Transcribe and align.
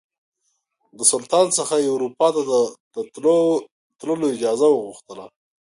د 0.97 0.99
سلطان 1.11 1.47
څخه 1.57 1.75
یې 1.83 1.89
اروپا 1.91 2.27
ته 2.35 2.41
د 2.95 2.97
تللو 4.01 4.25
اجازه 4.35 4.67
وغوښتله. 4.71 5.25